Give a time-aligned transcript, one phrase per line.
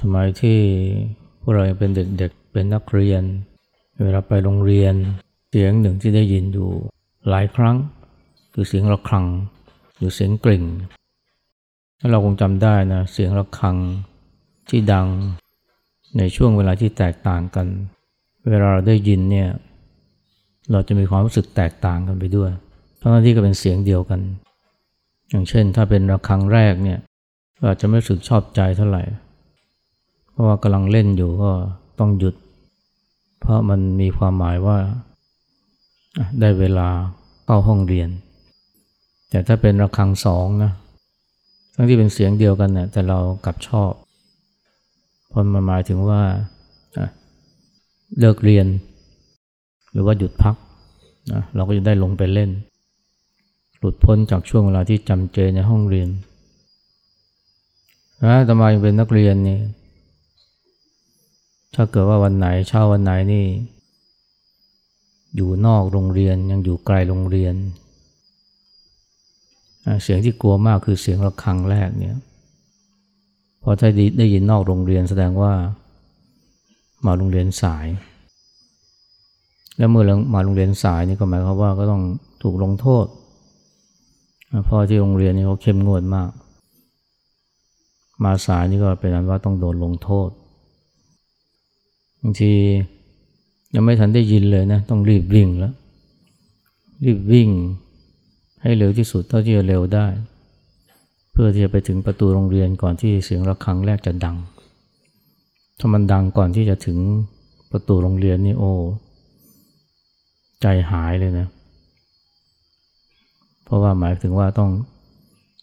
[0.00, 0.58] สมัยที่
[1.40, 3.22] พวกเราเป็นเด็กๆ เป็นนักเรียน
[4.02, 4.94] เวลาไปโรงเรียน
[5.50, 6.70] เสียงหนึ่งที่ได้ยินอยู่
[7.28, 7.76] หลายครั้ง
[8.52, 9.24] คือเสียงระฆัง
[9.96, 10.64] หรือเสียงกริ่ง
[12.10, 13.76] เราคงจำได้นะเสียงระฆัง
[14.68, 15.06] ที่ดัง
[16.18, 17.66] ในช่วงเวลาที่แตกต่างกัน
[18.48, 19.48] เวลาเราได้ยินเนี่ย
[20.72, 22.50] เราจะมีความรู้สึกแตกต่างกันไปด้วย
[23.00, 24.20] ทั้งที่ก็เป็นเสียงเดียวกัน
[25.30, 26.98] อย่างเช่น ถ้าเป็นระฆังแรกเนี่ย
[27.62, 29.02] เราจะไม่รู้สึกชอบใจเท่าไหร่
[30.36, 31.50] เพราะว่ากำลังเล่นอยู่ก็
[31.98, 32.34] ต้องหยุด
[33.40, 34.78] เพราะมันมีความหมายว่า
[36.40, 36.88] ได้เวลา
[37.44, 38.08] เข้าห้องเรียน
[39.30, 40.72] แต่ถ้าเป็นระฆังสองนะ
[41.74, 43.92] ทั้งที่เป็นเสียงเดียวกันนะแต่เรากลับชอบ
[45.28, 46.22] เพราะมันหมายถึงว่า
[48.18, 48.66] เลิกเรียน
[49.92, 50.56] หรือว่าหยุดพัก
[51.32, 52.50] นะเราก็จะได้ลงไปเล่น
[53.78, 56.08] หลุดพ้นจากช่วงเวลาที่จำเจในห้องเรียน
[58.24, 59.58] นะทำไมเป็นนักเรียนนี่
[61.78, 63.44] ถ้าเกิดว่าวันไหนเช้าวันไหนนี่
[65.36, 67.54] อยู่นอกโรงเรียนยังอยู่ไกลโรงเรียน
[70.02, 72.16] เสียงที่กลัวมากคือเสียงระฆังแรกเนี่ย
[73.62, 73.88] พอถ้า
[74.18, 75.52] ได้ยินนอกโรงเรียนแสดงว่า
[77.06, 77.86] มาโรงเรียนสาย
[79.76, 80.04] แล้วเมื่อ
[80.34, 82.02] มาโรงเรียนสายนี่ก็หมายความว่าก็ต้อง
[82.42, 83.06] ถูกลงโทษ
[84.64, 86.30] เพราะที่โรงเรียนนี่เขาเข้มงวดมาก
[88.24, 92.52] มาสายนี่ก็เป็นอันว่าต้องโดนลงโทษางที
[93.74, 95.72] ยังไม่ทันได้ยินเลยนะ ต้องรีบวิ่งแล้ว
[97.04, 97.50] รีบวิ่ง
[98.62, 100.06] ให้เร็วที่สุดเท่าที่จะเร็วได้
[101.32, 104.36] เพื่อที่จะไปถึงประตูโรงเรียนก่อนที่เสียงระฆังแรกจะดัง
[105.78, 106.98] ถ้ามันดังก่อนที่จะถึง
[107.70, 108.72] ประตูโรงเรียนนี่โอ้
[110.62, 111.48] ใจหายเลยนะ
[113.64, 114.70] เพราะว่าหมายถึงว่าต้อง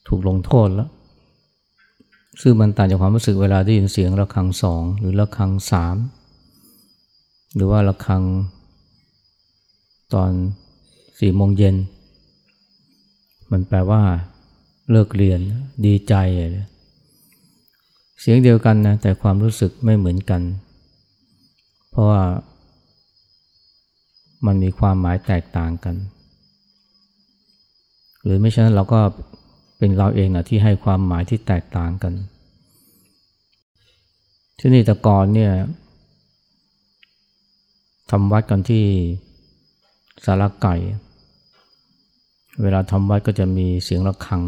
[0.08, 0.90] ถูกลงโทษแล้ว
[2.42, 5.96] ซึ่งมันต่างจากความรู้สึกเวลาได้ยินเสียงระฆังสองหรือระฆังสาม
[7.56, 8.24] หรือว่าระฆัง
[10.14, 10.32] ตอน
[11.20, 11.76] สี่โมงเย็น
[13.52, 14.02] มันแปลว่า
[14.92, 15.40] เลิกเรียน
[15.86, 16.14] ดีใจ
[16.52, 16.68] เลย
[18.20, 20.42] เสียงเดียวกันนะแต่ความรู้สึกไม่เหมือนกัน
[21.90, 22.24] เพราะว่า
[24.46, 25.96] มันมีความหมายแตกต่างกัน
[28.24, 29.00] หรือไม่ใช่นั้นเราก็
[29.78, 32.14] เป็นเราเองนะที่ให้ความหมายที่แตกต่างกัน
[34.60, 35.52] ที่นี่แต่ก่อนเนี่ย
[38.12, 38.84] ทำวัดกันที่
[40.26, 40.76] สารไก่
[42.62, 44.44] เวลาทำวัดก็จะมีเสียงระฆัง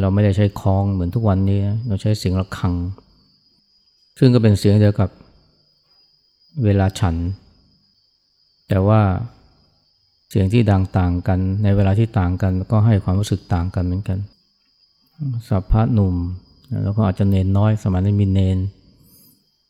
[0.00, 2.74] เราไม่ได้ใช้คลองเหมือนทุกวันนี้ เราใช้เสียงระฆัง
[4.18, 5.10] ซึ่งก็เป็นเสียงเดียวกับ
[6.64, 7.16] เวลาฉัน
[8.68, 9.00] แต่ว่า
[10.30, 14.18] เสียงที่ดังต่างกัน ในเวลาที่ต่างกัน ก็ให้ความรู้สึกต่างกันเหมือนกัน
[15.48, 16.14] สัพพะหนุ่ม
[16.82, 18.58] แล้วก็อาจจะเนนน้อย สมัยนี้มีเนน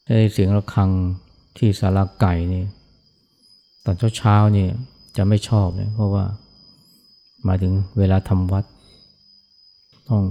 [0.06, 0.90] ได้เสียงระฆัง
[1.56, 2.64] ที่สาราไก่นี่
[3.84, 4.68] ตอนเช้าๆนี่
[5.16, 6.24] จะไม่ชอบเลยเพราะว่า
[7.46, 8.64] มาถึงเวลาทำวัด
[10.08, 10.22] ต้อง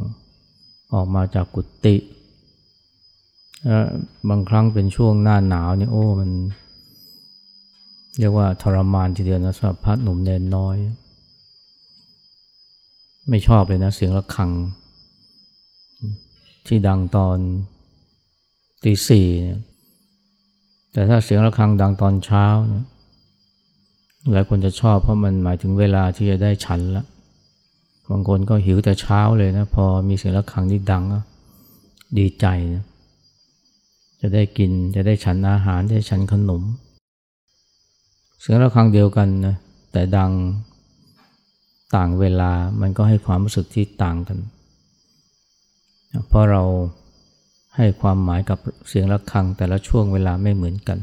[0.93, 1.95] ออกมาจากกุฏิ
[4.29, 6.31] บางครั้งเป็นช่วงหน้าหนาวนี่โอ้มัน
[8.19, 10.77] เรียกว่าทรมานทีเดียวนะสำหรับพระหนุ่มเนนน้อย
[13.29, 14.51] ไม่ชอบเลยนะเสียงระฆัง
[16.67, 17.37] ที่ดังตอน
[18.83, 19.59] ตีสี่เนี่ย
[20.95, 22.45] แต่ถ้าเสียงะระฆังดังตอนเช้า
[24.33, 27.03] หลายคนจะชอบเพราะมันหมายถึงเวลาที่จะได้ฉันละ
[28.09, 31.19] บางคนก็หิวแต่เช้าเลยนะ พอมีเสียงะระฆังที่ดังก็
[32.17, 32.83] ดีใจนะ
[34.21, 36.61] จะได้กินจะได้ฉันอาหารได้ฉันขนม
[38.39, 39.55] เสียงะระฆังเดียวกันนะ
[39.91, 40.31] แต่ดัง
[41.95, 42.51] ต่างเวลา
[42.81, 44.37] มันก็ให้ความรู้สึกที่ต่างกัน
[46.27, 46.63] เพราะเรา
[47.75, 50.97] ให้ความหมายกับเสียงะระฆังแต่ละช่วงเวลาไม่เหมือนกัน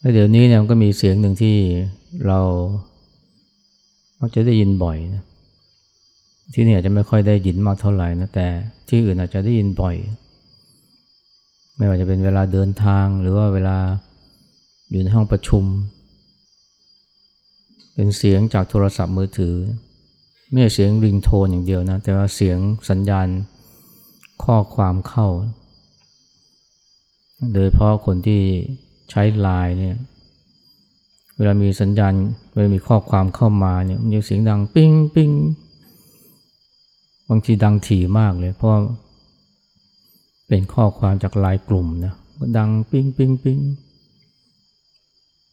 [0.00, 1.56] และเดี๋ยวนี้เนี่ยมันก็มีเสียงหนึ่งที่
[2.26, 2.40] เรา
[4.20, 5.24] มักจะได้ยินบ่อยนะ
[6.54, 8.46] ที่นี่อาจจะไม่ค่อยได้ยินมากเท่าไหร่นะแต่
[8.88, 9.96] ที่อื่นอาจจะได้ยินบ่อย
[11.76, 13.76] ไม่ว่าจะเป็นเวลาเดินทางหรือว่าเวลา
[14.90, 15.64] อยู่ในห้องประชุม
[17.94, 19.54] เป็นเสียงจากโทรศัพท์มือถือ
[20.50, 22.58] ไม่ใช่เสียงริงโทนอย่างเดียวนะแต่ว่าเสียง
[22.90, 23.28] สัญญาณ
[24.44, 25.28] ข้อความเข้า
[27.52, 28.42] โดยเพราะคนที่
[29.10, 29.96] ใช้ไลน์เนี่ย
[31.36, 32.14] เวลามีสัญญาณ
[32.52, 35.30] เวลามีข้อความเข้ามาเนี่ยมันจะเสียงดังปิ้งปิ้ง
[37.28, 38.70] บางทีดังถี่มากเลย เพราะ
[40.48, 43.58] เป็นข้อความจากไลน์กลุ่มนะก็ดังปิ้งปิ้งปิ้ง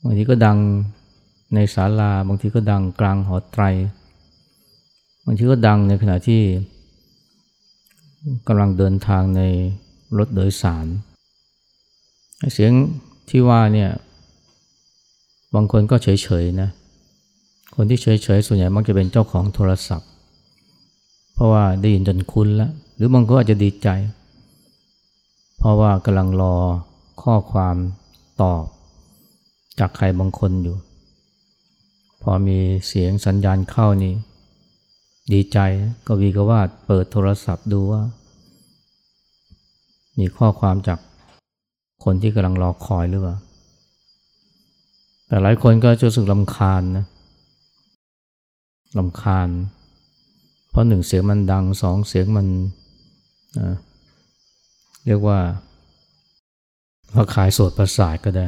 [0.03, 0.57] บางทีก็ดัง
[1.53, 3.63] ในศาลา บางทีก็ดังกลางหอไตร
[5.25, 6.41] บางทีก็ดังในขณะที่
[8.47, 9.41] กำลังเดินทางใน
[10.17, 10.85] รถโดยสาร
[12.53, 12.71] เสียง
[13.29, 13.89] ที่ว่าเนี่ย
[15.55, 16.07] บางคนก็เฉ
[16.43, 16.69] ยๆนะ
[17.75, 18.07] คนที่เฉ
[18.37, 20.09] ยๆส่วนใหญ่มักจะเป็นเจ้าของโทรศัพท์
[21.33, 23.89] เพราะว่าได้ยินจนคุ้นแล้ว หรือบางคนอาจจะดีใจ
[25.57, 26.55] เพราะว่ากำลังรอ
[27.21, 27.75] ข้อความ
[28.41, 28.63] ตอบ
[29.79, 30.75] จากใครบางคนอยู่
[32.21, 32.57] พอมี
[32.87, 34.13] เสียงสัญญาณเข้านี่
[35.33, 35.57] ดีใจ
[36.07, 38.01] ก็วีก็ว่าเปิดโทรศัพท์ดูว่า
[40.19, 40.99] มีข้อความจาก
[42.03, 43.35] คนที่กำลังรอคอยหรือเปล่า
[45.27, 47.05] แต่หลายคนก็จะรู้สึกลำคาญนะ
[48.97, 49.49] ลำคาญ
[50.69, 52.47] เพราะหนึ่งเสียงมันดังสองเสียงมัน
[55.05, 55.39] เรียกว่า
[57.13, 58.45] ว่าขายโสดประสาทก็ได้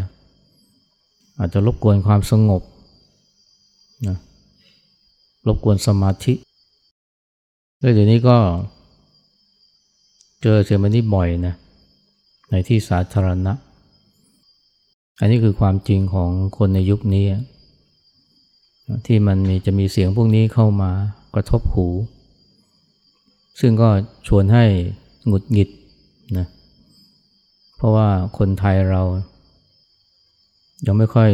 [1.38, 2.63] อาจจะรบกวนความสงบ
[4.07, 4.18] นะ
[5.47, 6.33] รบกวนสมาธิ
[7.79, 8.38] แล้วเดี๋ยวนี้ก็
[10.41, 11.53] เจอเสียงมันนี่บ่อยนะ
[12.51, 13.53] ในที่สาธารณะ
[15.19, 17.25] อันนี้คือความจริงของคนในยุคนี้
[19.06, 20.91] ที่มันมีจะมีเสียงพวกนี้เข้ามา
[21.33, 21.88] กระทบหู
[23.59, 23.89] ซึ่งก็
[24.27, 24.65] ชวนให้
[25.27, 25.69] หงุดหงิด
[26.38, 26.47] นะ
[27.75, 29.03] เพราะว่าคนไทยเรา
[30.85, 31.31] ยังไม่ค่อย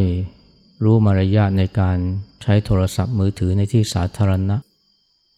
[0.84, 1.98] รู้มารยาทในการ
[2.42, 4.57] ใช้โทรศัพท์มือถือในที่สาธารณะ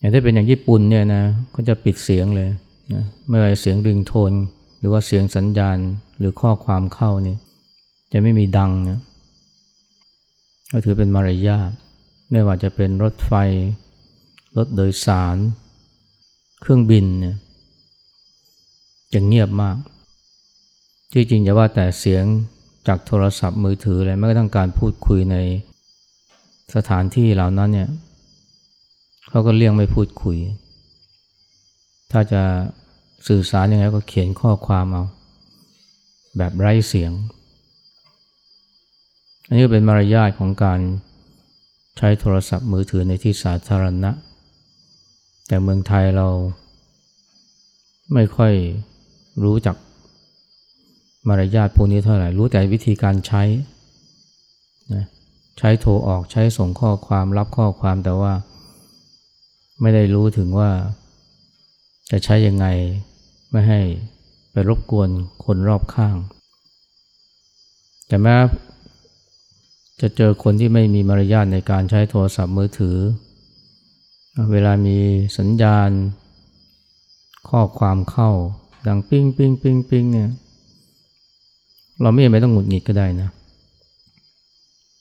[0.05, 1.23] อย่างที่เป็นอย่างญี่ปุ่นเนี่ยนะ
[1.55, 2.49] ก็จะปิดเสียงเลย
[2.93, 4.33] นะไม่ว่าเสียงริงโทน
[4.79, 5.77] หรือว่าเสียงสัญญาณ
[6.17, 7.37] หรือข้อความเข้านี่
[8.11, 8.99] จะไม่มีดังนะ
[10.71, 11.71] ก็ถือเป็นมารยาท
[12.31, 13.31] ไม่ว่าจะเป็นรถไฟ
[14.57, 15.37] รถโดยสาร
[16.61, 17.35] เครื่องบินเนี่ย
[19.13, 19.77] จะเงียบมาก
[21.11, 22.23] ที่จริงจะว่าแต่เสียง
[22.87, 25.37] จากโทรศัพท์มือถืออะไรไม่กระทั่งการพูดคุยใน
[26.75, 27.89] สถานที่เหล่านั้นเนี่ย
[29.29, 30.37] เขาก็เลี่ยงไม่พูดคุย
[32.11, 32.41] ถ้าจะ
[33.27, 35.03] สื่อสารยังไงก็เขียนข้อความเอา
[36.37, 37.11] แบบไร้เสียง
[39.47, 40.79] อันนี้เป็นมารยาทของการ
[41.97, 44.11] ใช้โทรศัพท์มือถือในที่สาธารณะ
[45.47, 46.27] แต่เมืองไทยเรา
[48.13, 48.53] ไม่ค่อย
[49.43, 49.75] รู้จัก
[51.27, 53.43] มารยาทพวกนี้เท่าไหร่ รู้แต่วิธีการใช้
[54.93, 55.05] นะ
[55.57, 58.33] ใช้โทรออกใช้ส่งข้อความรับข้อความแต่ว่า
[59.81, 60.71] ไม่ได้รู้ถึงว่า
[62.11, 62.65] จะใช้ยังไง
[63.51, 63.81] ไม่ให้
[64.51, 65.09] ไปรบกวน
[65.45, 66.15] คนรอบข้าง
[68.07, 68.35] แต่แม้
[70.01, 72.97] จะเจอคนที่ไม่มีมารยาทในการใช้โทรศัพท์มือถือ
[74.51, 74.97] เวลามี
[75.37, 75.89] สัญญาณ
[77.49, 78.31] ข้อความเข้า
[78.87, 80.29] ดังปิ้งปิ้งปิ้งปิ้งเนี่ย
[82.01, 83.29] เราไม่จำเป็นต้องหงุดหงิดก็ได้นะ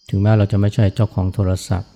[0.08, 1.90] ถึงแม้เราจะไม่ใช่เจ้าของโทรศัพท์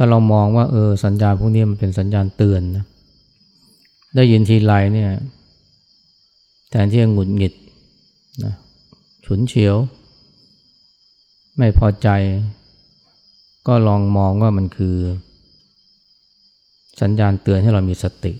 [0.00, 2.84] ถ้าเรามองว่าเออสัญญาณพวกนี้มันเป็นสัญญาณเตือนนะ
[4.16, 5.10] ได้ยินทีไรเนี่ย
[6.70, 7.52] แทนที่จะหงุดหงิด
[8.44, 8.54] นะ
[9.26, 9.76] ฉุนเฉียว
[11.56, 12.08] ไม่พอใจ
[13.66, 14.96] ก็ลองมองว่ามันคือ
[17.00, 18.32] สัญญาณเตือนให้เรามีสติ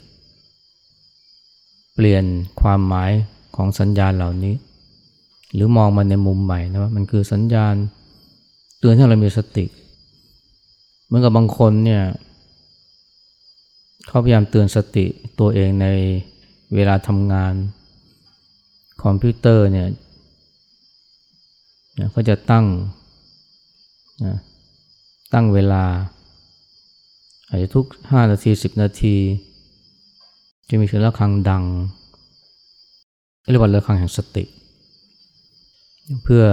[1.95, 2.25] เปลี่ยน
[2.61, 3.11] ความหมาย
[3.57, 4.55] ของสัญญาณเหล่านี้
[5.55, 7.75] หรือมองมันในมุมใหม่นะว่ามันคือสัญญาณ
[8.79, 9.65] เตือนให้เรามีสติ
[11.09, 12.05] เหมือนกับบางคนเนี่ย
[14.07, 15.07] เขาพยายามเตือนสติ
[15.41, 15.87] ตัวเองใน
[16.75, 17.55] เวลาทำงาน
[19.03, 19.89] คอมพิวเตอร์เนี่ย
[22.13, 22.67] เขาจะตั้ง
[24.25, 24.37] นะ
[25.35, 25.85] ตั้งเวลา
[27.49, 29.17] อาจจะทุก 5 นาที 10 นาที
[30.69, 31.65] จะมีเสียงะระฆังดัง
[33.51, 34.45] เรียกว่าระฆังแห่งสติ
[36.23, 36.45] เพื่อ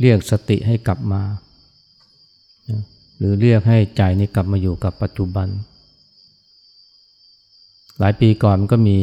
[0.00, 1.22] เรียกสติให้กลับมา
[3.18, 5.48] หรือเรียกให้ใจนี้กลับมาอยู่กับปัจจุบัน
[7.98, 8.98] หลายปีก่อนมันก็มี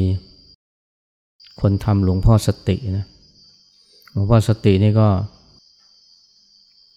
[1.61, 3.05] คนทำหลวงพ่อสตินะ
[4.11, 5.09] หลวงพ่อสตินี่ก็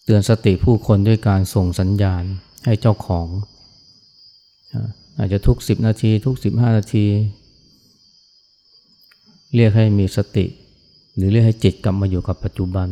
[0.04, 2.22] เตือนสติผู้คนด้วยการส่งสัญญาณ
[2.64, 3.26] ให้เจ้าของ
[5.18, 7.06] อาจจะทุกสิบนาที ทุกสิบห้านาที
[9.54, 10.46] เรียกให้มีสติ
[11.16, 12.88] หรือเรียกให้จิตกลับมาอยู่กับปัจจุบัน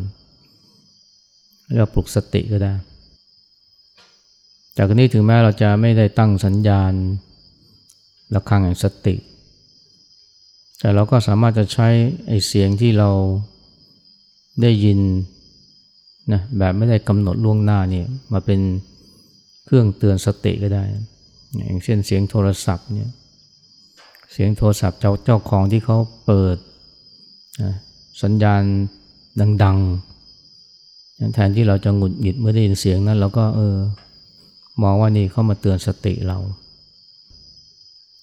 [1.66, 2.72] เรียกปลุกสติก็ได้
[4.78, 6.92] จากนี้ถึงแม้เราจะไม่ได้ตั้งสัญญาณ
[8.34, 9.14] ระฆังแห่งสติ
[10.78, 11.88] แต่เราก็สามารถจะใช้
[12.26, 13.10] ไอ้เสียงที่เรา
[14.62, 15.00] ได้ยิน
[16.32, 18.60] นะแบบไม่ได้กำหนดล่วงหน้าเนี่ยมาเป็น
[19.64, 20.84] เครื่องเตือนสติก็ได้
[21.66, 23.10] อย่างเช่นเสียงโทรศัพท์เนี่ย
[24.32, 26.56] เสียงโทรศัพท์เจ้าเจ้าของที่เขาเปิด
[28.22, 28.62] สัญญาณ
[29.62, 29.78] ดัง
[30.54, 33.76] ๆ แทนที่เราจะหงุดหงิดเมื่อได้ยินเสียงนั้นเราก็เออ
[34.82, 36.38] มองว่านี่เขามาเตือนสติเรา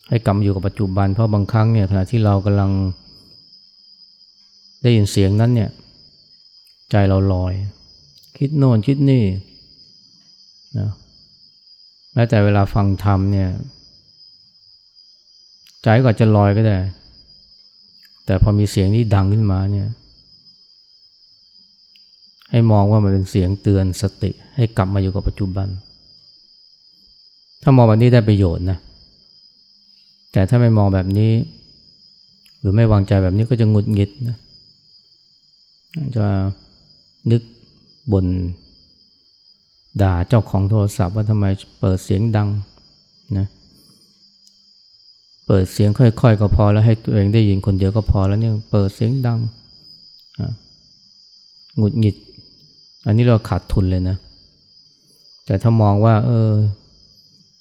[0.08, 2.72] ให้กลับมาอยู่กับปัจจุบัน เพราะบางครั้งเนี่ยขณะที่เรากำลัง
[4.82, 5.70] ได้ยินเสียงนั้นเนี่ย
[6.92, 7.54] ใจเราลอย
[8.38, 9.24] คิดโน่นคิดนี่
[10.78, 10.90] นะ
[12.14, 13.50] แม้แต่เวลาฟังธรรมเนี่ย
[15.84, 16.78] ใจก็จะลอยก็ได้
[18.26, 19.88] แต่พอมีเสียงนี้ดังขึ้นมาเนี่ย
[22.52, 25.68] ให้มองว่ามันเป็นเสียงเตือนสติ ให้กลับมาอยู่กับปัจจุบัน
[27.62, 28.78] ถ้ามองแบบนี้ได้ประโยชน์นะ
[30.32, 31.32] แต่ถ้าไม่มองแบบนี้
[32.60, 34.38] หรือไม่วางใจแบบนี้ก็จะงุดหงิดนะ
[36.16, 36.26] จะ
[37.32, 37.42] นึก
[38.12, 38.26] บน
[40.02, 41.46] ด่าเจ้าของโทรศัพท์ว่าทำไม
[41.80, 42.50] เปิดเสียงดัง
[43.38, 43.48] นะ
[45.46, 49.40] เปิดเสียงค่อยๆก็พอแล้วให้ตัวเองได้ยินคนเดียวก็พอแล้วเนี่ยเปิดเสียงดัง
[51.78, 52.16] หงุดหงิด
[53.06, 54.18] อันนี้เราขาดทุนเลยนะ
[55.46, 56.50] แต่ถ้ามองว่า เออ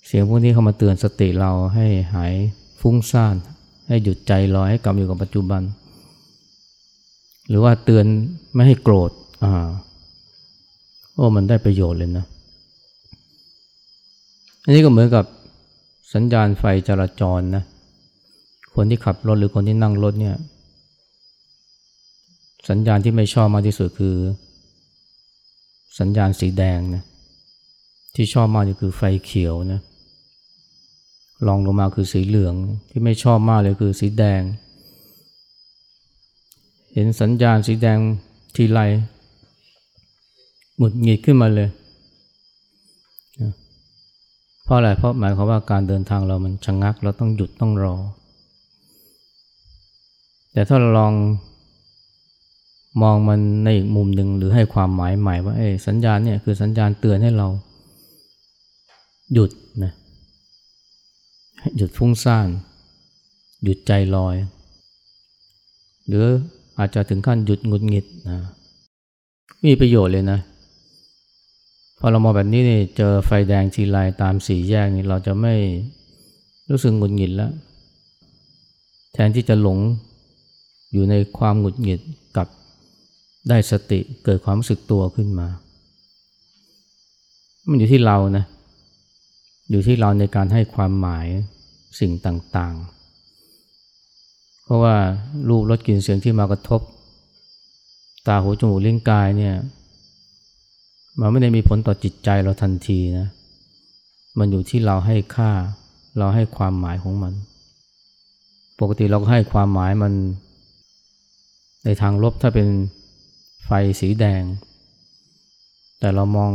[0.07, 2.33] เสียงพวกนี้เข้ามาเตือนสติเราให้หาย
[2.80, 3.35] ฟุ้งซ่าน
[3.88, 5.62] ให้หยุดใจลอยให้กลับอยู่กับปัจจุบัน
[7.49, 8.04] หรือว่าเตือน
[8.54, 9.11] ไม่ให้โกรธ
[9.45, 9.69] อ่า
[11.14, 12.25] โอ้มันได้ประโยชน์เลยนะ
[14.64, 15.25] อันนี้ก็เหมือนกับ
[16.14, 17.64] สัญญาณไฟจราจรนะ
[18.75, 20.37] คนที่ขับรถหรือคนที่นั่งรถเนี่ย
[22.69, 24.16] สัญญาณที่ไม่ชอบมากที่สุดคือ
[25.99, 27.02] สัญญาณสีแดงนะ
[28.14, 29.80] ที่ชอบมากนี่คือไฟเขียวนะ
[31.47, 32.55] ลองลงมาคือสีเหลือง
[32.91, 34.43] ที่ไม่ชอบมากเลยคือสีแดง
[36.93, 37.99] เห็นสัญญาณสีแดง
[38.57, 38.81] ทีไร
[40.77, 41.69] หงุดหงิดขึ้นมาเลย
[44.65, 47.95] เพราะอะไรเพราะหมายความว่าการเดินทางเรามันชะงงัก เราต้องหยุดต้องรอ
[50.53, 51.15] แต่ถ้าเราลอง
[53.03, 55.55] มองมันในอีกมุมหนึ่งหรือให้ความหมายใหม่ว่า
[55.87, 57.49] สัญญาณเนี่ยคือสัญญาณเตือนให้เรา
[59.35, 59.51] หยุด
[59.83, 59.93] นะ
[61.76, 62.49] หยุดฟุ้งซ่าน
[63.64, 64.37] หยุดใจลอย
[66.07, 66.26] หรือ
[66.79, 68.40] อาจจะถึงขั้นหยุดงุดหงิดนะ
[69.64, 70.40] มีประโยชน์เลยนะ
[71.99, 75.55] พอเรามองแบบนี้นี่เจอไฟแดงทีไรตามสี่แยกนี่เราจะไม่
[76.71, 77.52] รู้สึกหงุดหงิดแล้ว
[79.12, 79.79] แทนที่จะหลง
[80.93, 82.00] อยู่ในความหงุดหงิด
[82.37, 82.49] กับ
[83.49, 85.49] ได้สติเกิดความรู้สึกตัวขึ้นมา
[87.69, 88.45] มันอยู่ที่เรานะ
[89.71, 91.27] อยู่ที่เราในการให้ความหมาย
[92.00, 94.97] สิ่งต่างๆ เพราะว่า
[95.49, 96.81] รูปรสกลิ่นเสียงที่มากระทบ
[98.27, 99.55] ตาหูจมูกลิ้นกายเนี่ย
[101.21, 103.27] มันไม่ได้มีผลต่อจิตใจเราทันทีนะ
[104.39, 105.50] มันอยู่ที่เราให้ค่า
[106.19, 107.33] เราให้ความหมายของมัน
[108.81, 110.12] ปกติเราก็ให้ความหมายมัน
[111.85, 112.69] ในทางลบถ้าเป็น
[113.65, 114.43] ไฟสีแดง
[116.00, 116.53] แต่เรามอง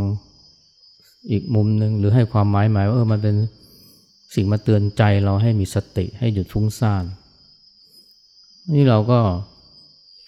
[1.32, 3.36] อีกมุมหนึ่งหรือให้ความหมายหมายว่าเออมันเป็น
[4.36, 7.04] สิ่งมาเตือนใจเราให้มีสติให้หยุดฟุ้งซ่าน
[8.74, 9.20] นี่เราก็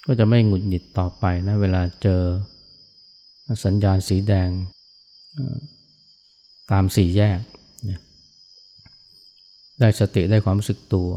[0.08, 2.22] ก็จะไม่หงุดหงิดต่อไปนะเวลาเจอ
[3.66, 4.50] สัญญาณสีแดง
[6.72, 7.40] ตามสี่แยก
[9.80, 11.10] ได้สติได้ความรู้สึกตัว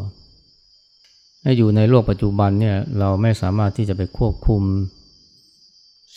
[1.42, 4.62] ให้อยู่ในโลกปัจจุบันเนี่ยเราไม่สามารถที่จะไปควบคุม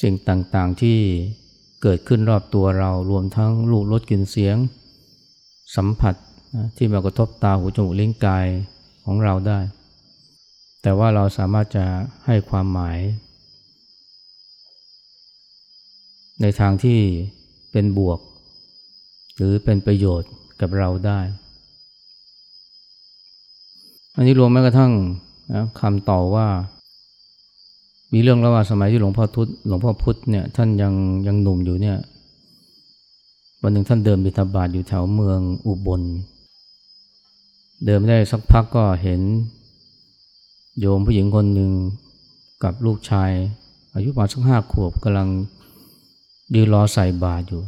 [0.01, 0.99] สิ่งต่างๆที่
[1.83, 4.57] เกิดขึ้นรอบตัวเรารวมทั้งลูกรสกลิ่นเสียง
[5.75, 6.15] สัมผัส
[6.77, 8.47] ที่มากระทบตาหูจมูกลิ้นกาย
[9.05, 9.59] ของเราได้
[10.81, 11.85] แต่ว่าเราสามารถจะ
[12.25, 12.99] ให้ความหมาย
[16.41, 16.99] ในทางที่
[17.71, 18.19] เป็นบวก
[19.35, 21.19] หรือเป็นประโยชน์กับเราได้
[24.15, 24.91] อันนี้รวมแม้กระทั่ง
[25.53, 26.47] นะคำต่อว่า
[28.13, 30.93] มีเรื่องแล้วว่าสมัยที่หลวงพ่อทุตหลวงพ่อพุธเนี่ยท่านยัง
[31.27, 31.97] ยังหนุ่มอยู่เนี่ย
[33.61, 36.01] วันหนึ่งท่านเดินบิณฑบาตอยู่แถวเมืองอุบล
[37.85, 39.21] เดินไม่ได้สักพักก็เห็น
[40.79, 41.71] โยมผู้หญิงคนหนึ่ง
[42.63, 43.31] กับลูกชาย
[43.93, 45.29] อายุประมาณสักห้าขวบกำลัง
[46.55, 47.61] ยืนรอใส่บาตรอยู่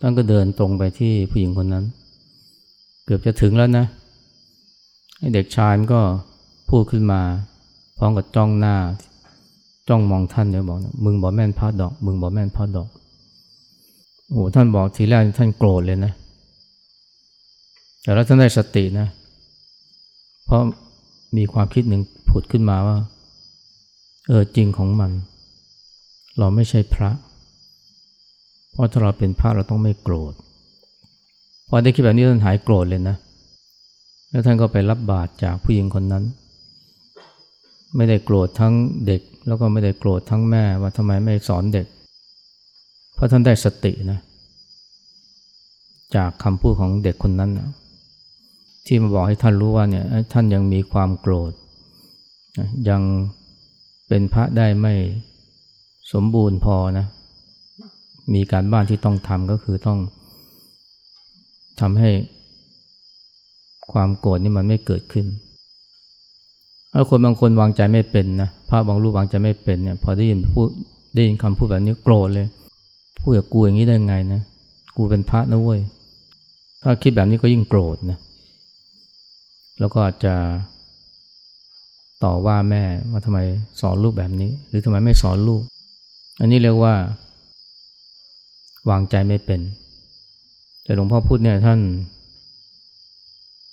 [0.00, 1.84] ท่านก็เดินตรงไปที่ผู้หญิงคนนั้น
[3.04, 3.86] เกือบจะถึงแล้วนะ
[5.34, 6.00] เด็กชายก็
[6.70, 7.20] พูดขึ้นมา
[7.98, 8.76] พร้อมกับจ้องหน้า
[9.88, 12.88] จ้องมองท่านเนี่ยบอกมึงบอกแม่นพระดอก มึงบอกแม่นพระดอก
[14.30, 16.12] โอ้ท่านบอกทีแรกท่านโกรธเลยนะ
[18.02, 19.06] แต่แล้วท่านได้สตินะ
[20.44, 20.62] เพราะ
[21.36, 22.96] มีความคิดหนึ่งผุดขึ้นมาว่า
[24.28, 25.10] เออจริงของมัน
[26.38, 27.10] เราไม่ใช่พระ
[28.72, 30.32] เพราะถ้าเราเป็นพระเราต้องไม่โกรธ
[31.68, 33.16] พอได้คิดแบบนี้ท่านหายโกรธเลยนะ
[34.30, 36.24] แล้วท่านก็ไปรับบาตรจากผู้หญิงคนนั้น
[37.96, 38.74] ไม่ได้โกรธทั้ง
[39.06, 41.86] เด็ก แล้วก็ไม่ได้โกรธทั้งแม่ว่าทำไมไม่สอนเด็ก
[43.14, 44.20] เพราะท่านได้สตินะ
[46.16, 47.68] จากคำพูดของเด็กคนนั้นนะ
[48.86, 51.52] ที่มาบอกให้ท่านรู้ว่าเนี่ยท่านยังมีความโกรธ
[52.88, 53.02] ยัง
[54.08, 54.94] เป็นพระได้ไม่
[56.12, 57.06] สมบูรณ์พอนะ
[58.34, 59.98] มีการบ้านที่ต้องทำก็คือต้อง
[61.80, 62.10] ทำให้
[63.92, 65.26] ความโกรธนี่มันไม่เกิดขึ้น
[67.10, 70.68] คนบางคนวางใจไม่เป็นนะพระบางรูปวางใจไม่เป็นเนี่ย พอได้ยินพูด
[71.14, 72.46] ได้ยินคำพูดแบบนี้โกรธเลย
[73.20, 74.40] พูดกับกูอย่างนี้ได้ไงนะ
[74.96, 75.80] กูเป็นพระนะเว้ย
[76.82, 78.18] ถ้าคิดแบบนี้ก็ยิ่งโกรธนะ
[79.80, 80.34] แล้วก็อาจจะ
[82.24, 83.38] ต่อว่าแม่ว่าทำไม
[83.80, 85.62] สอนลูกแบบนี้ หรือทำไมไม่สอนลูก
[86.40, 86.94] อันนี้เรียกว่า
[88.90, 89.60] วางใจไม่เป็น
[90.84, 91.80] แต่หลวงพ่อพูดเนี่ยท่าน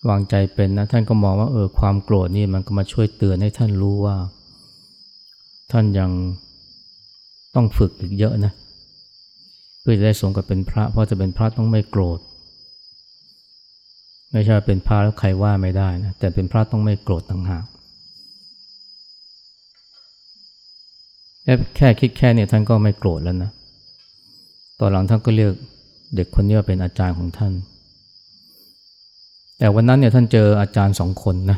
[0.09, 4.15] วางใจเป็นนะท่านก็มองว่าเออความโกรธนี่มันก็มาช่วยเตือนให้ท่านรู้ว่า
[5.71, 6.11] ท่านยัง
[7.55, 8.53] ต้องฝึกอีกเยอะนะ
[9.81, 12.19] เพื่อจะได้สมกับเป็นพระ เพราะจะเป็นพระต้องไม่โกรธ
[14.31, 17.65] ไม่ใช่เป็นพระแล้วใครว่าไม่ได้นะแต่เป็นพระต้องไม่โกรธต่างหาก
[21.75, 23.51] แค่คิดแค่เนี่ยท่านก็ไม่โกรธแล้วนะ
[24.79, 25.51] ตอนหลังท่านก็เรียก
[26.15, 27.53] เด็กคนนี้ว่าเป็นอาจารย์ของท่าน
[29.63, 31.57] แต่วันนั้นเนี่ยท่านเจออาจารย์สองคนนะ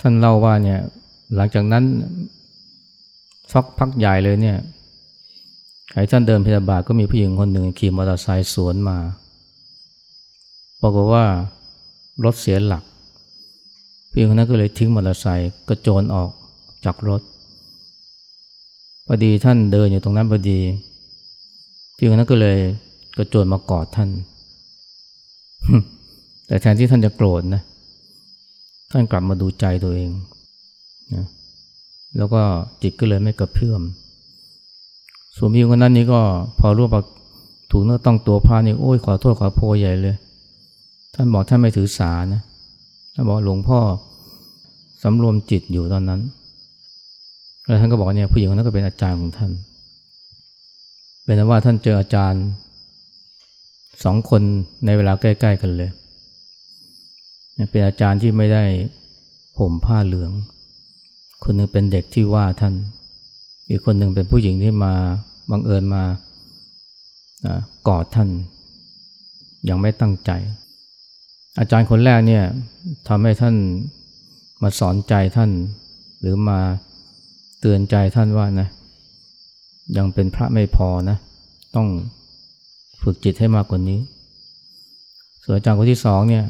[0.00, 0.78] ท่านเล่าว่าเนี่ย
[1.36, 1.84] หลังจากนั้น
[3.52, 4.56] สักพักใหญ่เลยเนี่ย
[5.90, 8.98] ใครท่านเดินพิธบาก็มีผู้หญิงคนหนึ่งขี่มอเตอร์ไซค์สวนมา
[10.80, 11.24] บอกว่า
[12.24, 12.82] รถเสียหลัก
[14.10, 16.30] ผู้หญิงคนนั้นก็เลยทิ้งมอเตอร์ไซค์กระโจนออก
[16.84, 17.22] จากรถ
[19.06, 20.60] พอดีท่านเดินอยู่ตรงนั้นพอดี
[21.94, 22.58] ผู้หญิงคนนั้นก็เลย
[23.16, 24.08] กระโจนมากอดท่าน
[26.46, 27.62] แต่แทนที่ท่านจะโกรธนะ
[28.90, 30.10] ท่านกลับมาดูใจตัวเอง
[31.14, 31.26] นะ
[32.16, 32.42] แล้วก็
[32.82, 33.82] จิตก็เลยไม่กระเพื่อม
[35.36, 36.20] ส่วนพี่คนนั้นนี่ก็
[36.58, 37.02] พอรู้ว่า
[37.70, 40.16] ถูกเนื้อต้องตัวพระนี่โอ้ยขอโทษขอโพยใหญ่เลย
[41.14, 42.42] ท่านบอกท่านไม่ถือสานะ
[43.14, 43.78] ท่านบอกหลวงพ่อ
[45.02, 46.20] สำรวมจิตอยู่ตอนนั้น
[47.66, 49.50] แล้วท่านก็บอกเนี่ยผู้หญิงคนนั้นก็เป็นอาจารย์ของท่าน
[51.24, 52.44] เป็นว่าท่านเจออาจารย์
[54.04, 54.42] สองคน
[54.84, 55.90] ในเวลาใกล้ ๆ กันเลย
[57.70, 58.64] เป็นอาจารย์ที่ไม่ได้
[59.58, 60.32] ห่มผ้าเหลือง
[61.44, 62.74] คนหนึ่งเป็นเด็กที่ว่าท่าน
[63.68, 64.94] อีกคนหนึ่งเป็นผู้หญิงที่มา
[65.50, 66.04] บังเอิญมา
[67.88, 68.28] กอดท่าน
[69.68, 70.30] ยังไม่ตั้งใจ
[71.58, 72.44] อาจารย์คนแรกเนี่ย
[73.08, 73.54] ทำให้ท่าน
[74.62, 75.50] มาสอนใจท่าน
[76.20, 76.58] หรือมา
[77.60, 78.68] เตือนใจท่านว่านะ
[79.96, 81.16] ยังเป็นพระไม่พอนะ
[81.76, 81.88] ต้อง
[83.02, 83.98] ฝึกจิตให้มากกว่านี้
[85.42, 86.44] ส่วนอาจารย์คนที่สองเนี่ย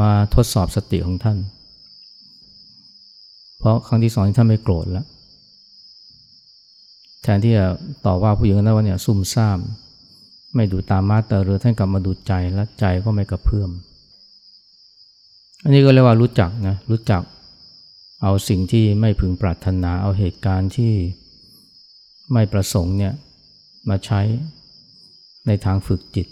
[0.00, 1.38] มาทดสอบสติของท่าน
[3.58, 5.06] เพราะครั้งที่สองท่านไม่โกรธแล้ว
[7.22, 7.66] แทนที่จะ
[8.06, 9.58] ต่อว่าผู้หญิงนั้นว่าเนี่ยซุ่มซ่าม
[10.54, 13.70] ไม่ดูตามมาตาเรือท่านกลับมาดูใจและใจก็ไม่กระเพื่อม
[15.62, 17.22] อันนี้ก็เรียกว่ารู้จักนะรู้จัก
[18.22, 20.92] เอาสิ่งที่ไม่พึงปรารถนาเอาเหตุการณ์ที่
[22.32, 23.12] ไม่ประสงค์เนี่ย
[23.88, 24.20] มาใช้
[25.46, 26.26] ในทางฝึกจิต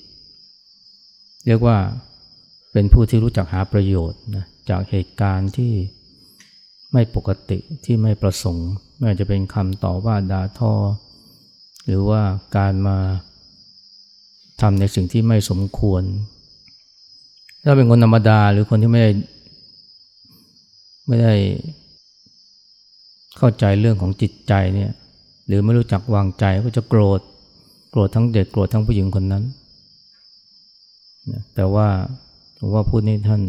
[1.47, 1.79] เรียกว่า
[2.75, 5.73] เป็นผู้ที่รู้จักหาประโยชน์นะจากเหตุการณ์ที่
[6.93, 10.73] ไม่ปกติที่ไม่ประสงค์ไม่ว่าจะเป็นคำต่อว่าด่าทอ
[11.87, 12.23] หรือว่า
[12.57, 12.99] การมา
[14.61, 16.03] ทำในสิ่งที่ไม่สมควร
[17.65, 19.11] ถ้าเป็นคนธรรมดาหรือคนที่ไม่ได้
[21.07, 21.35] ไม่ได้
[23.39, 24.93] เข้าใจเรื่องของจิตใจเนี่ย
[25.47, 27.21] หรือไม่รู้จักวางใจก็จะโกรธ
[27.91, 29.45] โกรธทั้งเด็กโกรธทั้งผู้หญิงคนนั้น
[31.55, 31.89] แต่ว่า
[32.67, 33.43] ผมว่าพูดนี้ท่าน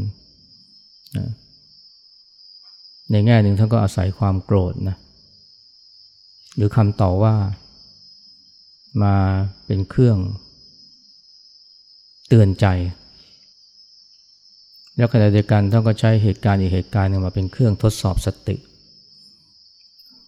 [1.17, 1.29] นะ
[3.11, 4.97] ในแง่หนึ่งท่านก็อาศัยความโกรธนะ
[6.55, 7.35] หรือคำต่อว่า
[9.03, 9.15] มา
[9.65, 10.17] เป็นเครื่อง
[12.27, 12.65] เตือนใจ
[14.95, 18.55] แล้วขณะเดียวกันท่านก็ใช้เหตุการณ์อีกเหตุการณ์หนึ่งมาเป็นเครื่องทดสอบสติ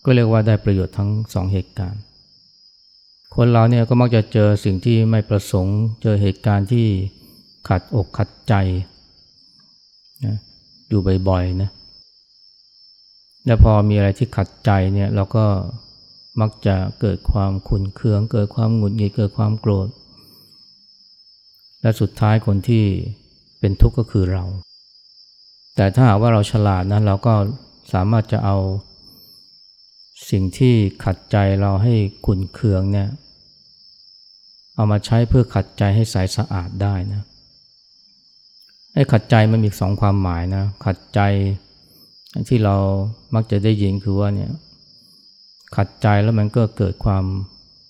[0.05, 2.01] ก็เรียกว่าได้ประโยชน์ทั้งสองเหตุการณ์
[3.35, 6.87] คนเราเนี่ยก็มักจะเจอสิ่งที่ไม่ประสงค์ เจอเหตุการณ์ที่
[7.67, 8.53] ขัดอกขัดใจ
[10.25, 10.35] นะ
[10.89, 11.69] อยู่บ่อยๆนะ
[13.45, 15.45] แล้วพอมีอะไรที่ขัดใจเนี่ยเราก็
[16.41, 19.87] มักจะเกิดความขุนเคือง เกิดความหงุดหงิดเกิดความโกรธ
[21.81, 22.83] และสุดท้ายคนที่
[23.59, 24.43] เป็นทุกข์ก็คือเรา
[25.75, 27.33] แต่ถ้าหากว่าเราฉลาดนะเราก็
[27.93, 28.57] สามารถจะเอา
[30.29, 31.93] สิ่งที่ขัดใจเราให้
[32.25, 33.07] ขุนเคืองเนี่ย
[34.75, 37.23] เอามาใช้เพื่อขัดใจให้ใสสะอาดได้นะ
[38.97, 41.19] ไอ้ขัดใจมันมีสองความหมายนะ ขัดใจ
[42.47, 42.75] ที่เรา
[43.33, 44.51] มักจะได้ยินคือว่าเนี่ย
[45.75, 47.23] ขัดใจแล้วมันก็เกิดความ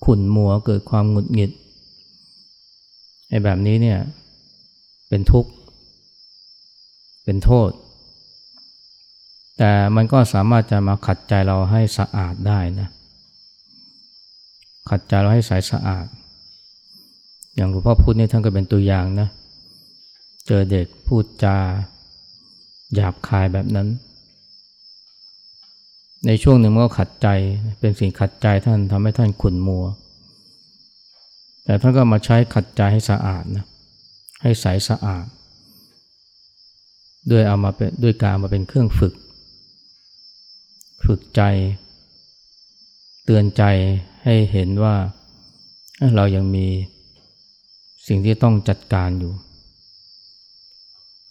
[0.06, 1.52] ขุ่นมัว เกิดความหงุดหงิด
[3.30, 4.00] ไอ้แบบนี้เนี่ย
[5.10, 5.52] เป็นทุกข์
[7.24, 7.70] เป็นโทษ
[9.58, 12.88] แต่มันก็สามารถจะมาขัดใจเราให้สะอาดได้นะ
[14.90, 16.06] ขัดใจเราให้ใสสะอาด
[17.56, 21.58] อย่างหลวงพ่อพูดนี่ท่านก็เป็นตัวอย่างนะเจอเด็กพูดจา
[22.94, 23.88] หยาบคายแบบนั้น
[26.26, 27.28] ในช่วงหนึ่งมันก็ขัดใจ
[27.80, 29.86] เป็นสิ่งขัดใจท่านทำให้ท่านขุ่นมัว
[31.64, 33.66] แต่ท่านก็มาใช้ขัดใจให้สะอาดนะ
[34.42, 35.26] ให้ใสสะอาด
[37.32, 39.14] ด้วยเอามาเป็นด้วยการมาเป็นเครื่องฝึก
[41.06, 41.42] ฝึกใจ
[43.26, 43.64] เตือนใจ
[44.24, 44.96] ให้เห็นว่า
[46.16, 46.68] เรายังมี
[48.08, 49.34] สิ่งที่ต้องจัดการอยู่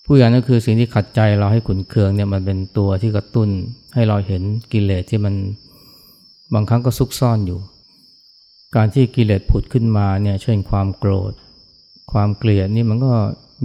[0.09, 3.49] ผู้อย่างนั้นคือสิ่งที่ขัดใจเราให้ขุนเคืองเนี่ยมันเป็นตัวที่กระตุ้น
[3.95, 4.43] ให้เราเห็น
[4.73, 5.35] กิเลสที่มัน
[6.55, 7.61] บางครั้งก็ซุกซ่อนอยู่
[8.77, 11.33] การที่กิเลสผุดขึ้นมาเนี่ยเช่นความโกรธ
[12.13, 13.13] ความเกลียดนี่มันก็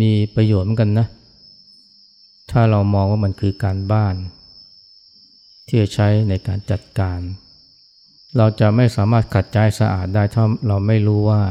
[0.01, 1.07] มีประโยชน์เหมือนกันนะ
[2.51, 4.15] ถ้าเรามองว่ามันคือการบ้าน
[5.67, 7.19] ที่จะใช้ในการจัดการ
[8.37, 11.41] เราจะไม่สามารถขัดใจสะอาดได้ถ้าเราไม่รู้ว่า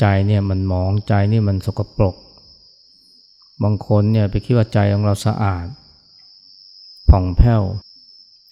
[0.00, 2.14] ใจเนี่ยมันหมองใจนี่มันสกปรก
[3.62, 5.66] บางคนเนี่ยไปคิดว่าใจของเราสะอาด
[7.10, 7.62] ผ่องแผ้ว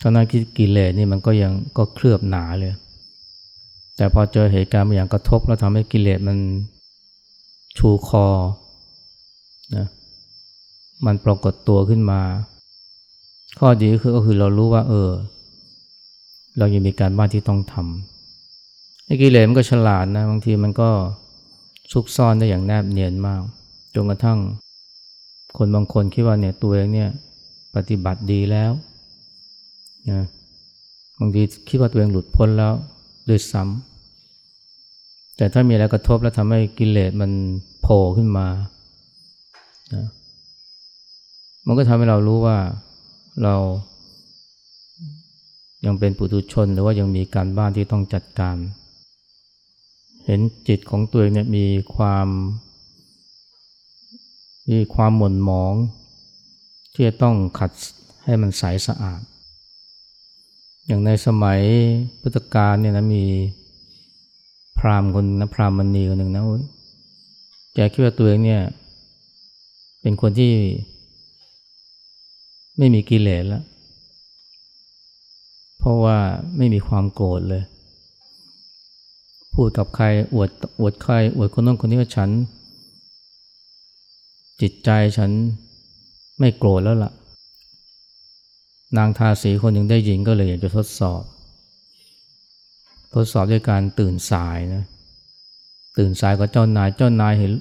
[0.01, 0.27] ทั้งนั้น
[0.59, 2.75] กิเลสนี่มันก็ยังก็เคลือบหนาเลย
[3.97, 6.39] แต่พอเจอเหตุการณ์บางอย่างกระทบแล้วทำให้กิเลสมัน
[7.79, 8.27] ชูคอ
[9.77, 9.87] นะ
[11.07, 12.21] มันปรากฏตัวขึ้นมา
[13.59, 15.11] ข้อดีก็คือก็คือเรารู้ว่า เออ
[16.59, 20.89] เรายังมีการบ้านที่ต้องทำไอ้กิเลสมันก็ฉลาดนะบางทีมันก็
[21.93, 23.43] ซุกซ่อนได้อย่างแนบเนียนมาก
[23.95, 24.39] จนกระทั่ง
[25.57, 27.11] คนบางคนคิดว่าเนี่ยตัวเองเนี่ย
[27.75, 28.71] ปฏิบัติดีแล้ว
[30.11, 30.23] นะ
[31.21, 32.73] บางทีคิดว่าตัวเองหลุดพ้นแล้ว
[33.29, 37.31] ด้วยซ้ำแต่ถ้ามีอะไรกระทบแล้วทำให้กิเลสมัน
[37.81, 38.47] โผล่ขึ้นมา
[39.95, 40.07] นะ
[41.67, 42.59] มันก็ทำให้เรารู้ว่า
[43.43, 43.55] เรา
[45.87, 48.57] ยังเป็นปุถุชนหรือว่ายังมีการบ้านที่ต้องจัดการ
[50.27, 51.67] เห็นจิตของตัวเองเนี่ยมี
[51.97, 52.29] ความ
[54.71, 55.75] มีความหม่นหมอง
[56.93, 57.71] ที่จะต้องขัด
[58.25, 59.21] ให้มันใสสะอาด
[60.87, 61.61] อย่างในสมัย
[62.21, 63.25] พุทธกาลเนี่ยนะมี
[64.79, 66.43] พราหมณ์คนนะพราหมณีคนหนึ่งนะ
[67.75, 68.63] แกคิดว่าตัวเองเนี่ย
[70.01, 70.53] เป็นคนที่
[72.79, 73.65] ไม่มีกิเลสแล้ว
[75.79, 76.19] เพราะว่า
[76.57, 77.63] ไม่มีความโกรธเลย
[79.55, 80.51] พูดกับใครอวด
[80.81, 82.31] อวดใครอวดคนนู้นคนนี้ว่าฉัน
[84.61, 85.31] จิตใจฉัน
[86.39, 87.13] ไม่โกรธแล้วละ่ะ
[88.97, 91.23] นางทาสีคนหนึ่งได้ยินก็เลยอยากจะทดสอบ
[93.15, 94.85] ทดสอบด้วยการตื่นสายนะ
[95.99, 97.53] ตื่นสายกับเจ้านาย เจ้านายเห็น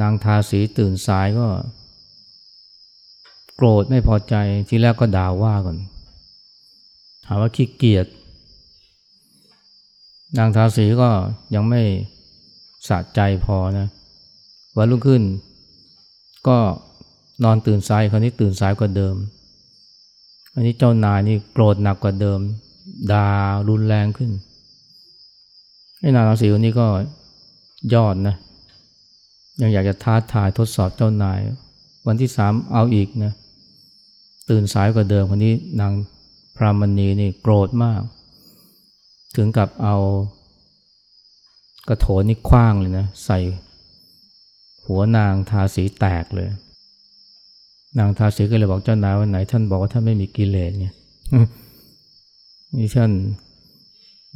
[0.00, 1.46] นางทาสีตื่นสายก็
[3.56, 4.34] โกรธไม่พอใจ
[4.68, 5.78] ทีแรกก็ด่าว่าก่อน
[7.26, 8.06] ถามว่าขี้เกียจ
[10.38, 11.10] นางทาสีก็
[11.54, 11.82] ยังไม่
[12.88, 13.88] สะใจพอนะ
[14.76, 15.22] วันรุ่งขึ้น
[16.48, 16.58] ก็
[17.44, 19.14] นอนตื่นสายคราวนี้ตื่นสายกว่าเดิม
[20.54, 22.40] อันนี้เจ้านายนี่โกรธหนักกว่าเดิม
[23.12, 23.28] ด่า
[23.68, 24.30] รุนแรงขึ้น
[26.00, 26.86] ไอ้นางราศีคนนี้ก็
[27.94, 28.36] ยอดนะ
[29.60, 31.38] ยังอยากจะท้าทายทดสอบเจ้านาย
[32.06, 33.32] วันที่สามเอาอีกนะ
[34.50, 35.92] ตื่นสายกว่าเดิมคนนี้นาง
[36.56, 38.02] พรามณีนี่โกรธมาก
[39.36, 39.96] ถึงกับเอา
[41.88, 43.38] กระโถนนี่คว้างเลยนะ ใส่
[44.86, 46.48] หัวนางทาสีแตกเลย
[47.98, 50.94] นางทาสีก็เลยบอกเจ้านายวันไหน ท่านบอกว่าท่านไม่มีกิเลสเนี่ย
[52.78, 53.10] นี่ท่าน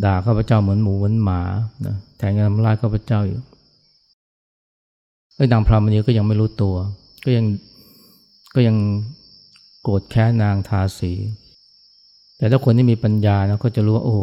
[0.05, 1.43] ด่าข้าพเจ้าเหมือนหมูเหมือนหมา
[1.87, 3.41] นะแทงกันทำลายข้าพเจ้าอยู่
[5.37, 6.77] ไอ้นางพรามณีก็ยังไม่รู้ตัว
[7.25, 7.45] ก็ยัง
[8.55, 8.77] ก็ยัง
[9.83, 11.13] โกรธแค้นนางทาสี
[12.39, 14.19] แต่ถ้าคนที่มีปัญญานะก็จะรู้ว่าโอ้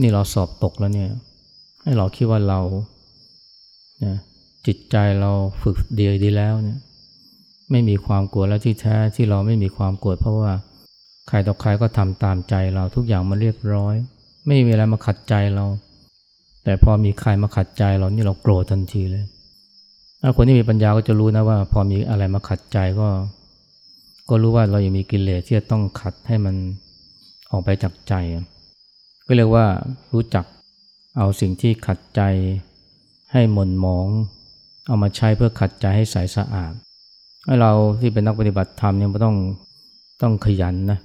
[0.00, 1.10] นี่เราสอบตกแล้วเนี่ย
[1.82, 2.60] ให้เราคิดว่าเรา
[4.04, 4.16] นะ
[4.66, 5.30] จิตใจเรา
[5.62, 6.78] ฝึกดีดีแล้วเนี่ย
[7.70, 10.52] ไม่มีความกลัวแล้วที่แท้ที่เราไม่มีความกลัวเพราะว่า
[11.28, 13.94] ใครต่อใครก็ทำตามใจเราทุกอย่างมันเรียบร้อย
[14.46, 15.66] ไม่มีอะไรมาขัดใจเรา
[16.64, 19.24] แต่พอมีใครมาขัดใจเรานี่เราโกรธทันทีเลย
[20.22, 23.08] ถ้าคนที่มีปัญญาก็จะรู้นะว่า พอมีอะไรมาขัดใจก็
[24.28, 26.54] ก็รู้ว่าเรายังมีกิเลสที่จะต้องขัดให้มัน
[27.50, 28.14] ออกไปจากใจ
[29.26, 29.66] ก็เรียกว่า
[30.12, 30.44] รู้จัก
[31.18, 32.20] เอาสิ่งที่ขัดใจ
[33.32, 34.08] ให้หม่นหมอง
[34.86, 36.72] เอามาใช้เพื่อขัดใจให้ใสสะอาด
[37.44, 39.36] ให้เราที่เป็นนักปฏิบัติธรรมเนี่ยมันต้อง
[40.22, 40.98] ต้องขยันนะ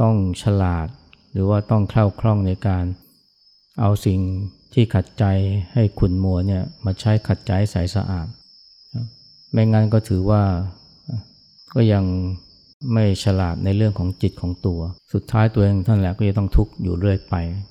[0.00, 0.88] ต้องฉลาด
[1.32, 2.84] หรือว่าต้องคล่าคล่องในการ
[3.80, 4.20] เอาสิ่ง
[4.74, 5.24] ที่ขัดใจ
[5.72, 8.26] ให้ขุนมัวเนี่ยมาใช้ขัดใจใสสะอาด
[9.52, 10.42] ไม่งั้นก็ถือว่า
[11.74, 12.04] ก็ยัง
[12.92, 14.80] ไม่ฉลาดในเรื่องของจิตของตัว
[15.12, 17.34] สุดท้ายตัวเองท่านแหละก็จะต้องทุกข์อยู่เรื่อยไป